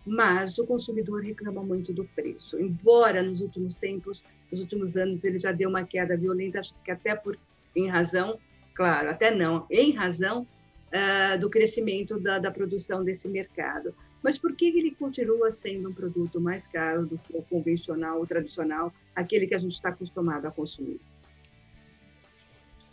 [0.05, 2.61] mas o consumidor reclama muito do preço.
[2.61, 6.90] Embora nos últimos tempos, nos últimos anos, ele já deu uma queda violenta, acho que
[6.90, 7.37] até por
[7.75, 8.38] em razão,
[8.75, 10.46] claro, até não, em razão
[10.88, 13.94] uh, do crescimento da, da, produção desse mercado.
[14.22, 18.27] Mas por que ele continua sendo um produto mais caro do que o convencional, o
[18.27, 21.01] tradicional, aquele que a gente está acostumado a consumir?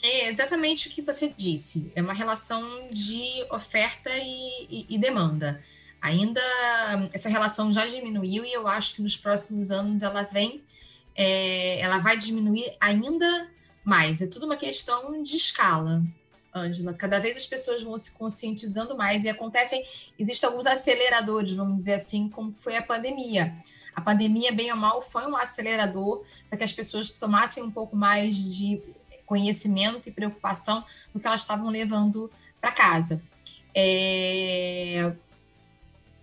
[0.04, 1.90] É exatamente o que você disse.
[1.96, 5.64] É uma relação de oferta e, e, e demanda.
[6.02, 6.42] Ainda
[7.14, 10.62] essa relação já diminuiu e eu acho que nos próximos anos ela vem,
[11.16, 13.50] é, ela vai diminuir ainda
[13.86, 14.22] mais.
[14.22, 16.04] É tudo uma questão de escala.
[16.54, 16.94] Ângela.
[16.94, 19.84] Cada vez as pessoas vão se conscientizando mais e acontecem,
[20.20, 23.56] existem alguns aceleradores, vamos dizer assim, como foi a pandemia.
[23.96, 27.96] A pandemia, bem ou mal, foi um acelerador para que as pessoas tomassem um pouco
[27.96, 28.82] mais de
[29.26, 30.84] conhecimento e preocupação
[31.14, 33.22] do que elas estavam levando para casa.
[33.76, 35.14] É...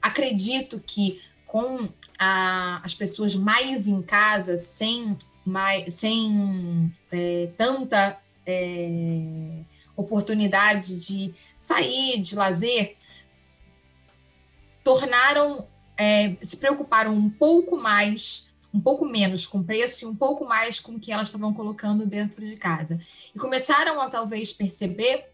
[0.01, 9.63] Acredito que com a, as pessoas mais em casa, sem, mais, sem é, tanta é,
[9.97, 12.97] oportunidade de sair, de lazer,
[14.85, 20.45] tornaram, é, se preocuparam um pouco mais, um pouco menos com preço e um pouco
[20.45, 23.01] mais com o que elas estavam colocando dentro de casa.
[23.35, 25.29] E começaram a talvez perceber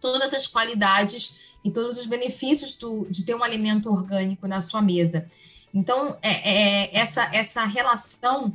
[0.00, 4.82] todas as qualidades e todos os benefícios do, de ter um alimento orgânico na sua
[4.82, 5.26] mesa.
[5.72, 8.54] Então, é, é essa, essa relação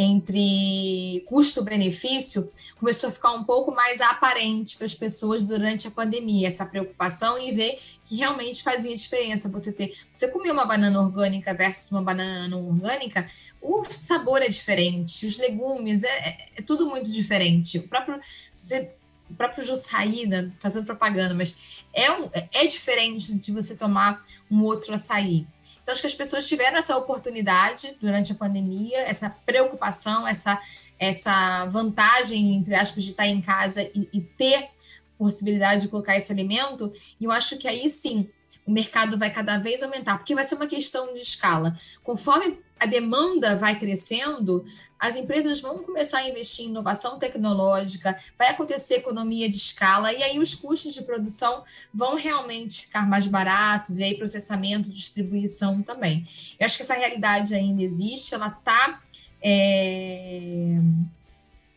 [0.00, 2.48] entre custo-benefício
[2.78, 7.36] começou a ficar um pouco mais aparente para as pessoas durante a pandemia, essa preocupação
[7.36, 9.94] e ver que realmente fazia diferença você ter.
[10.12, 13.28] Você comer uma banana orgânica versus uma banana não orgânica,
[13.60, 17.78] o sabor é diferente, os legumes, é, é, é tudo muito diferente.
[17.78, 18.18] O próprio.
[18.52, 18.90] Você,
[19.30, 21.54] o próprio Jussaída, fazendo propaganda, mas
[21.92, 25.46] é, um, é diferente de você tomar um outro açaí.
[25.82, 30.58] Então, acho que as pessoas tiveram essa oportunidade durante a pandemia, essa preocupação, essa,
[30.98, 34.70] essa vantagem, entre aspas, de estar em casa e, e ter
[35.18, 36.92] possibilidade de colocar esse alimento.
[37.20, 38.30] E eu acho que aí sim
[38.64, 41.78] o mercado vai cada vez aumentar, porque vai ser uma questão de escala.
[42.04, 44.64] Conforme a demanda vai crescendo,
[44.98, 50.22] as empresas vão começar a investir em inovação tecnológica, vai acontecer economia de escala, e
[50.22, 56.28] aí os custos de produção vão realmente ficar mais baratos, e aí processamento, distribuição também.
[56.60, 59.02] Eu acho que essa realidade ainda existe, ela está.
[59.40, 60.78] É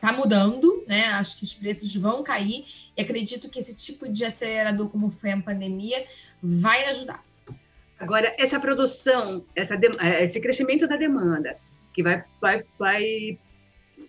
[0.02, 1.06] tá mudando, né?
[1.14, 2.66] Acho que os preços vão cair
[2.98, 6.04] e acredito que esse tipo de acelerador, como foi a pandemia,
[6.42, 7.24] vai ajudar.
[8.00, 11.56] Agora, essa produção, essa, é, esse crescimento da demanda,
[11.94, 13.40] que vai, vai, vai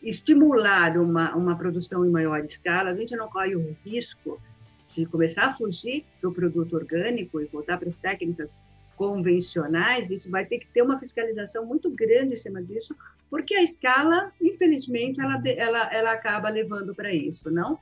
[0.02, 4.40] estimular uma, uma produção em maior escala, a gente não corre o risco
[4.88, 8.58] de começar a fugir do produto orgânico e voltar para as técnicas
[8.96, 12.94] convencionais, isso vai ter que ter uma fiscalização muito grande em cima disso,
[13.30, 17.78] porque a escala, infelizmente, ela, ela, ela acaba levando para isso, não?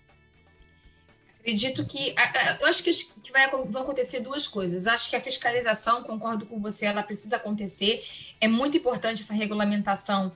[1.40, 2.14] Acredito que.
[2.60, 2.92] Eu acho que,
[3.32, 4.86] vai, vão acontecer duas coisas.
[4.86, 8.04] Acho que a fiscalização, concordo com você, ela precisa acontecer.
[8.40, 10.32] É muito importante essa regulamentação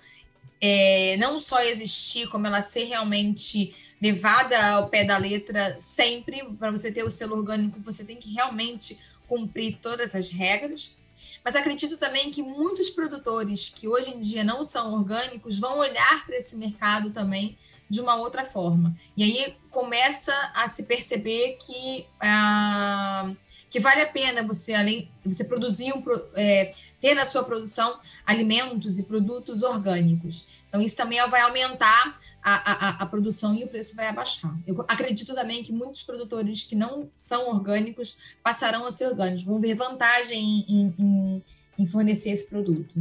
[0.60, 6.42] é, não só existir, como ela ser realmente levada ao pé da letra sempre.
[6.58, 8.98] Para você ter o selo orgânico, você tem que realmente
[9.34, 10.96] cumprir todas as regras.
[11.44, 16.24] Mas acredito também que muitos produtores que hoje em dia não são orgânicos vão olhar
[16.24, 17.58] para esse mercado também
[17.90, 18.96] de uma outra forma.
[19.16, 23.32] E aí começa a se perceber que, ah,
[23.68, 26.02] que vale a pena você, além você produzir um,
[26.34, 30.46] é, ter na sua produção alimentos e produtos orgânicos.
[30.68, 34.54] Então, isso também vai aumentar a, a, a, produção e o preço vai abaixar.
[34.66, 39.58] Eu acredito também que muitos produtores que não são orgânicos passarão a ser orgânicos, vão
[39.58, 41.42] ver vantagem em, em,
[41.78, 42.94] em fornecer esse produto.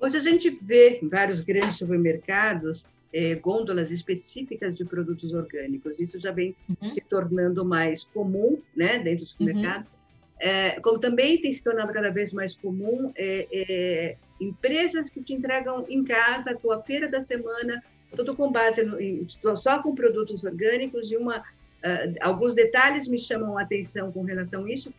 [0.00, 6.00] Hoje a gente vê vários grandes supermercados é, gôndolas específicas de produtos orgânicos.
[6.00, 6.90] Isso já vem uhum.
[6.90, 9.82] se tornando mais comum né, dentro do supermercado.
[9.82, 9.96] Uhum.
[10.38, 15.32] É, como também tem se tornado cada vez mais comum, é, é empresas que te
[15.32, 17.82] entregam em casa a tua feira da semana
[18.16, 23.56] tudo com base no, só com produtos orgânicos e uma uh, alguns detalhes me chamam
[23.56, 24.92] a atenção com relação a isso,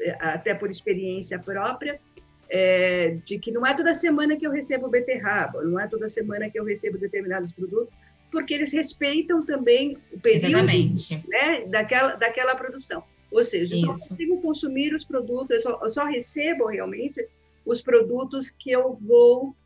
[0.00, 2.00] eh, até por experiência própria,
[2.48, 6.50] é, de que não é toda semana que eu recebo beterraba, não é toda semana
[6.50, 7.92] que eu recebo determinados produtos,
[8.30, 10.66] porque eles respeitam também o período
[11.28, 13.02] né, daquela, daquela produção.
[13.30, 17.26] Ou seja, eu não consigo consumir os produtos, eu só, eu só recebo realmente
[17.64, 19.56] os produtos que eu vou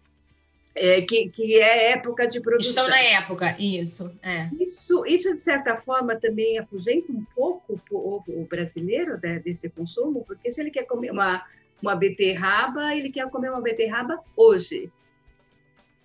[0.79, 2.85] é, que, que é época de produção.
[2.85, 4.17] Estão na época, isso.
[4.23, 4.49] É.
[4.61, 10.25] Isso, isso, de certa forma, também afugenta um pouco o povo brasileiro né, desse consumo,
[10.25, 11.45] porque se ele quer comer uma,
[11.83, 14.91] uma beterraba, ele quer comer uma beterraba hoje.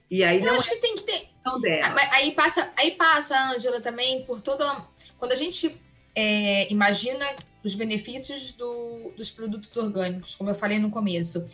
[0.09, 1.33] E aí Eu não acho é que tem que ter.
[1.61, 1.99] Dela.
[2.13, 4.77] Aí passa, aí passa, Ângela, também por toda.
[5.17, 5.77] Quando a gente
[6.15, 7.25] é, imagina
[7.61, 11.45] os benefícios do, dos produtos orgânicos, como eu falei no começo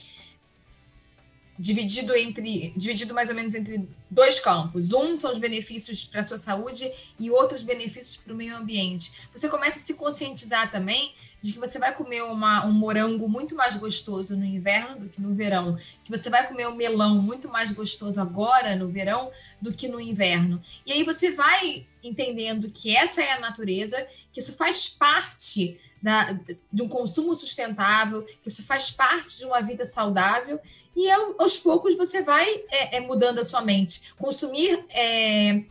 [1.59, 4.93] dividido entre dividido mais ou menos entre dois campos.
[4.93, 6.89] Um são os benefícios para a sua saúde
[7.19, 9.11] e outros benefícios para o meio ambiente.
[9.35, 13.55] Você começa a se conscientizar também de que você vai comer uma, um morango muito
[13.55, 17.47] mais gostoso no inverno do que no verão, que você vai comer um melão muito
[17.47, 19.31] mais gostoso agora no verão
[19.61, 20.61] do que no inverno.
[20.85, 26.37] E aí você vai entendendo que essa é a natureza, que isso faz parte da,
[26.71, 30.59] de um consumo sustentável, que isso faz parte de uma vida saudável
[30.95, 34.13] e aos poucos você vai é, é, mudando a sua mente.
[34.17, 35.61] Consumir é,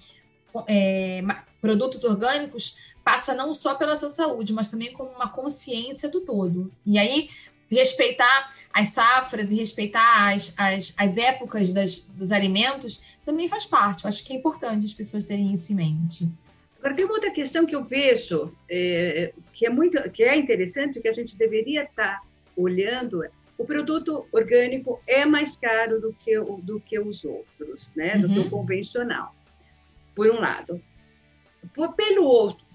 [0.66, 1.22] é,
[1.60, 2.78] produtos orgânicos
[3.09, 6.70] passa não só pela sua saúde, mas também como uma consciência do todo.
[6.84, 7.30] E aí,
[7.70, 14.04] respeitar as safras e respeitar as, as, as épocas das, dos alimentos também faz parte.
[14.04, 16.28] Eu acho que é importante as pessoas terem isso em mente.
[16.78, 21.00] Agora, tem uma outra questão que eu vejo é, que é muito que é interessante,
[21.00, 22.20] que a gente deveria estar
[22.54, 23.24] olhando,
[23.56, 28.18] o produto orgânico é mais caro do que, do que os outros, né?
[28.18, 28.34] do uhum.
[28.34, 28.50] que o uhum.
[28.50, 29.34] convencional,
[30.14, 30.78] por um lado.
[31.74, 32.67] Por, pelo outro,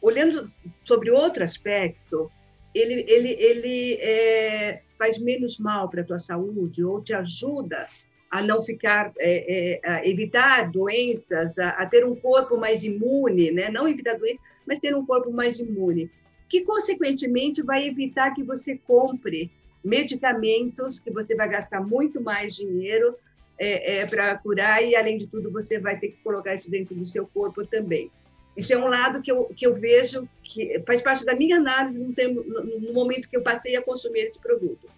[0.00, 0.50] olhando
[0.84, 2.30] sobre outro aspecto,
[2.74, 7.88] ele, ele, ele é, faz menos mal para a tua saúde ou te ajuda
[8.30, 13.50] a não ficar, é, é, a evitar doenças, a, a, ter um corpo mais imune,
[13.50, 13.70] né?
[13.70, 16.10] não evitar doenças, mas ter um corpo mais imune,
[16.48, 19.50] que consequentemente vai evitar que você compre
[19.82, 23.14] medicamentos que você vai gastar muito mais dinheiro
[23.58, 26.94] é, é, para curar e, além de tudo, você vai ter que colocar isso dentro
[26.94, 28.10] do seu corpo também.
[28.56, 32.00] Isso é um lado que eu, que eu vejo que faz parte da minha análise
[32.00, 34.88] no, tempo, no, momento que eu passei a consumir esse produto.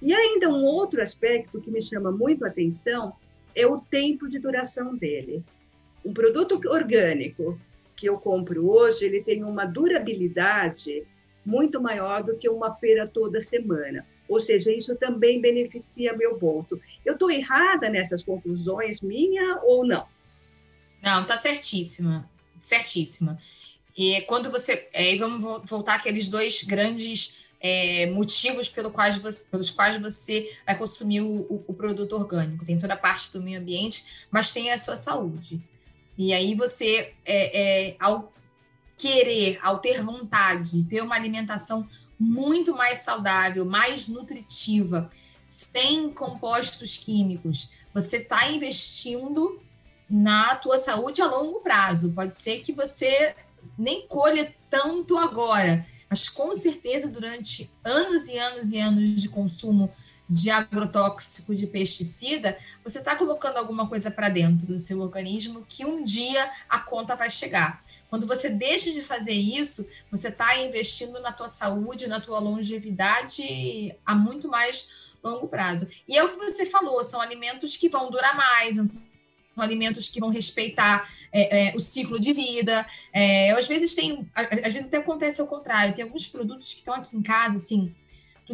[0.00, 3.14] E ainda um outro aspecto que me chama muito a atenção
[3.54, 5.42] é o tempo de duração dele.
[6.04, 7.58] Um produto orgânico
[7.96, 11.04] que eu compro hoje, ele tem uma durabilidade
[11.44, 14.06] muito maior do que uma feira toda semana.
[14.28, 16.78] Ou seja, isso também beneficia meu bolso.
[17.04, 20.06] Eu estou errada nessas conclusões minha ou não?
[21.02, 22.28] Não, está certíssima,
[22.68, 23.38] certíssima.
[23.96, 29.70] E quando você, é, vamos voltar aqueles dois grandes é, motivos pelo quais você, pelos
[29.70, 32.64] quais você vai consumir o, o, o, produto orgânico.
[32.64, 35.60] Tem toda a parte do meio ambiente, mas tem a sua saúde.
[36.16, 38.32] E aí você, é, é, ao
[38.96, 41.88] querer, ao ter vontade de ter uma alimentação
[42.18, 45.10] muito mais saudável, mais nutritiva,
[45.46, 49.60] sem compostos químicos, você está investindo
[50.08, 52.12] na tua saúde a longo prazo.
[52.12, 53.34] Pode ser que você
[53.76, 59.92] nem colha tanto agora, mas com certeza durante anos e anos e anos de consumo
[60.28, 65.86] de agrotóxico, de pesticida, você está colocando alguma coisa para dentro do seu organismo que
[65.86, 67.82] um dia a conta vai chegar.
[68.10, 73.96] Quando você deixa de fazer isso, você está investindo na tua saúde, na tua longevidade
[74.04, 74.90] a muito mais
[75.24, 75.88] longo prazo.
[76.06, 78.76] E é o que você falou, são alimentos que vão durar mais,
[79.62, 82.86] alimentos que vão respeitar é, é, o ciclo de vida.
[83.12, 85.94] É, às vezes tem, às vezes até acontece ao contrário.
[85.94, 87.94] Tem alguns produtos que estão aqui em casa, assim,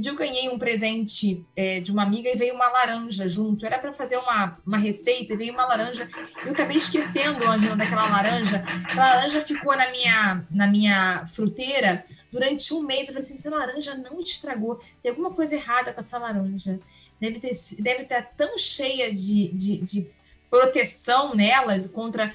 [0.01, 3.65] dia eu ganhei um presente é, de uma amiga e veio uma laranja junto.
[3.65, 6.09] Era para fazer uma, uma receita e veio uma laranja.
[6.45, 8.65] Eu acabei esquecendo, Ângela, daquela laranja.
[8.91, 13.09] A laranja ficou na minha, na minha fruteira durante um mês.
[13.09, 14.81] Eu falei assim: essa laranja não estragou.
[15.03, 16.81] Tem alguma coisa errada com essa laranja.
[17.21, 20.11] Deve, ter, deve estar tão cheia de, de, de
[20.55, 22.33] proteção nela contra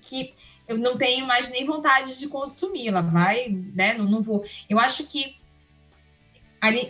[0.00, 0.32] que
[0.68, 3.00] eu não tenho mais nem vontade de consumi-la.
[3.02, 3.94] Vai, né?
[3.94, 4.44] Não, não vou.
[4.70, 5.36] Eu acho que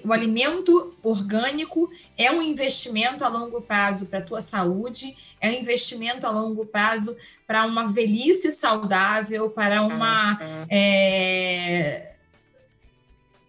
[0.04, 5.54] o alimento orgânico é um investimento a longo prazo para a tua saúde, é um
[5.54, 7.16] investimento a longo prazo
[7.46, 10.38] para uma velhice saudável, para uma
[10.70, 12.14] é,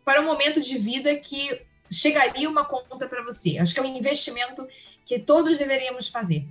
[0.05, 1.61] para um momento de vida que
[1.91, 3.57] chegaria uma conta para você.
[3.57, 4.65] Acho que é um investimento
[5.05, 6.45] que todos deveríamos fazer.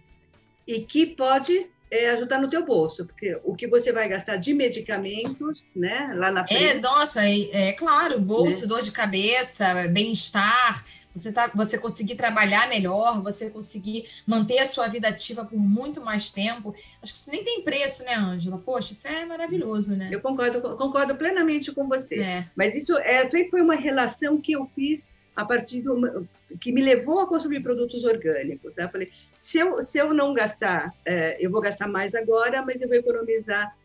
[0.67, 4.53] E que pode é, ajudar no teu bolso, porque o que você vai gastar de
[4.53, 6.64] medicamentos, né, lá na frente.
[6.64, 8.67] É, nossa, é, é claro, bolso, né?
[8.67, 14.87] dor de cabeça, bem-estar, você, tá, você conseguir trabalhar melhor, você conseguir manter a sua
[14.87, 16.75] vida ativa por muito mais tempo.
[17.03, 18.59] Acho que isso nem tem preço, né, Ângela?
[18.59, 20.11] Poxa, isso é maravilhoso, né?
[20.12, 22.21] Eu concordo, concordo plenamente com você.
[22.21, 22.47] É.
[22.55, 26.26] Mas isso é, foi uma relação que eu fiz a partir do
[26.59, 28.72] que me levou a consumir produtos orgânicos.
[28.74, 28.89] Tá?
[28.89, 32.89] Falei, se eu, se eu não gastar, é, eu vou gastar mais agora, mas eu
[32.89, 33.76] vou economizar.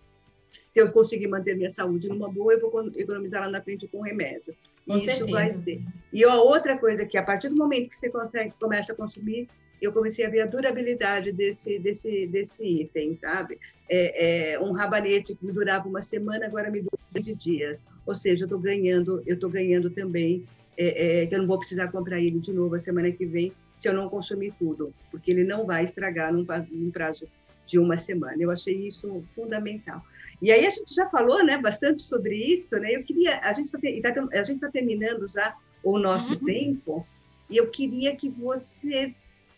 [0.49, 4.01] Se eu conseguir manter minha saúde numa boa, eu vou economizar lá na frente com
[4.01, 4.55] remédio.
[4.85, 5.31] Com Isso certeza.
[5.31, 5.81] vai ser.
[6.11, 9.49] E a outra coisa que a partir do momento que você consegue, começa a consumir,
[9.81, 13.59] eu comecei a ver a durabilidade desse, desse, desse item, sabe?
[13.89, 17.81] É, é, um rabanete que me durava uma semana, agora me dura 15 dias.
[18.05, 20.45] Ou seja, eu estou ganhando, eu estou ganhando também
[20.81, 23.53] é, é, que eu não vou precisar comprar ele de novo a semana que vem
[23.75, 27.27] se eu não consumir tudo, porque ele não vai estragar num, num prazo
[27.67, 28.35] de uma semana.
[28.39, 30.01] Eu achei isso fundamental.
[30.41, 32.95] E aí a gente já falou, né, bastante sobre isso, né?
[32.95, 36.45] Eu queria, a gente está tá, a gente tá terminando já o nosso uhum.
[36.45, 37.07] tempo
[37.47, 39.13] e eu queria que você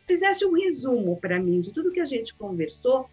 [0.06, 3.10] fizesse um resumo para mim de tudo que a gente conversou,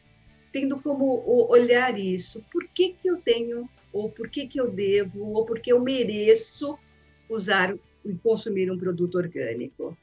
[0.52, 2.44] tendo como olhar isso.
[2.50, 5.80] Por que que eu tenho ou por que que eu devo ou por que eu
[5.80, 6.76] mereço
[7.28, 7.72] usar
[8.22, 9.96] consumir um produto orgânico?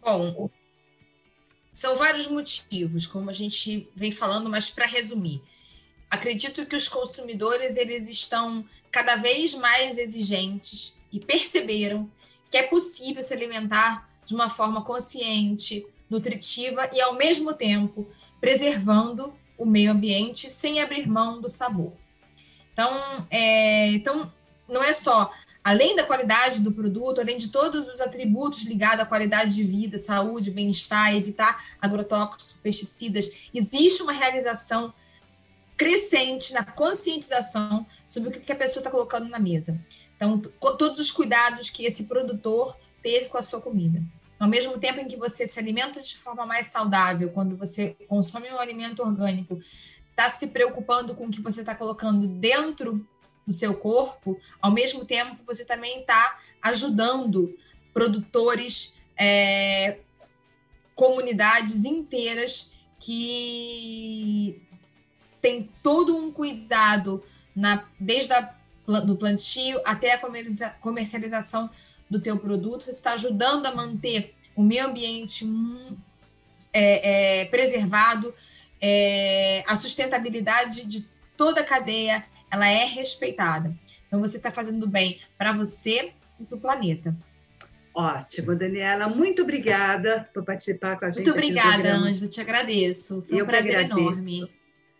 [0.00, 0.50] Bom,
[1.72, 5.40] são vários motivos, como a gente vem falando, mas para resumir,
[6.10, 12.10] acredito que os consumidores eles estão cada vez mais exigentes e perceberam
[12.50, 18.06] que é possível se alimentar de uma forma consciente, nutritiva e ao mesmo tempo
[18.40, 21.92] preservando o meio ambiente sem abrir mão do sabor.
[22.72, 24.32] Então, é, então
[24.68, 25.32] não é só
[25.62, 29.98] além da qualidade do produto, além de todos os atributos ligados à qualidade de vida,
[29.98, 34.92] saúde, bem-estar, evitar agrotóxicos, pesticidas, existe uma realização
[35.76, 39.80] crescente na conscientização sobre o que a pessoa está colocando na mesa.
[40.16, 44.02] Então, todos os cuidados que esse produtor teve com a sua comida.
[44.38, 48.50] Ao mesmo tempo em que você se alimenta de forma mais saudável, quando você consome
[48.50, 49.60] um alimento orgânico,
[50.10, 53.06] está se preocupando com o que você está colocando dentro
[53.46, 57.56] do seu corpo, ao mesmo tempo você também está ajudando
[57.92, 59.98] produtores, é,
[60.94, 64.62] comunidades inteiras que
[65.40, 67.22] tem todo um cuidado
[67.54, 68.54] na, desde a,
[69.04, 70.20] do plantio até a
[70.80, 71.68] comercialização
[72.08, 75.46] do teu produto, você está ajudando a manter o meio ambiente
[76.72, 78.34] é, é, preservado,
[78.80, 83.74] é, a sustentabilidade de toda a cadeia ela é respeitada.
[84.06, 87.16] Então você está fazendo bem para você e para o planeta.
[87.94, 89.08] Ótimo, Daniela.
[89.08, 91.24] Muito obrigada por participar com a gente.
[91.24, 92.30] Muito obrigada, Ângela.
[92.30, 93.24] Te agradeço.
[93.26, 94.50] Foi um Eu prazer enorme.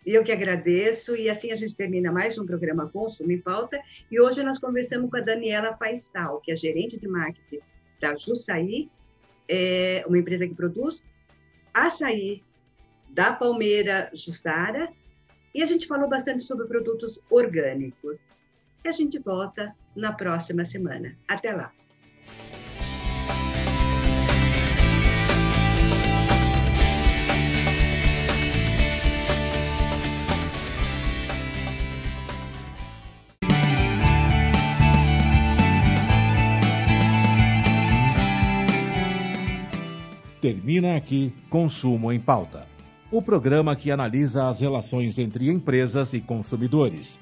[0.03, 1.15] Eu que agradeço.
[1.15, 3.79] E assim a gente termina mais um programa Consumo em Pauta.
[4.11, 7.59] E hoje nós conversamos com a Daniela Faisal, que é gerente de marketing
[8.01, 8.89] da Jussaí,
[9.47, 11.03] é uma empresa que produz
[11.73, 12.43] açaí
[13.09, 14.91] da Palmeira Jussara
[15.53, 18.17] e a gente falou bastante sobre produtos orgânicos.
[18.83, 21.15] E a gente volta na próxima semana.
[21.27, 21.71] Até lá!
[40.41, 42.72] Termina aqui Consumo em Pauta
[43.13, 47.19] o programa que analisa as relações entre empresas e consumidores.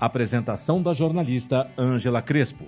[0.00, 2.64] Apresentação da jornalista Ângela Crespo.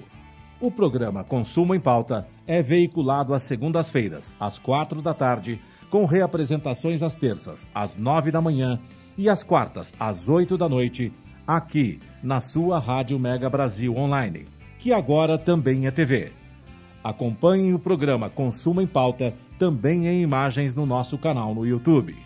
[0.61, 7.05] O programa Consumo em Pauta é veiculado às segundas-feiras, às quatro da tarde, com reapresentações
[7.05, 8.81] às terças, às nove da manhã
[9.17, 11.12] e às quartas, às oito da noite,
[11.47, 14.57] aqui na sua Rádio Mega Brasil Online
[14.87, 16.33] que agora também é TV.
[17.03, 22.26] Acompanhe o programa Consumo em Pauta também em imagens no nosso canal no YouTube.